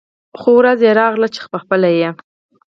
خو 0.39 0.49
ورځ 0.59 0.79
يې 0.85 0.91
راغله 0.99 1.27
چې 1.33 1.39
خپله 1.47 1.89
یې 1.99 2.09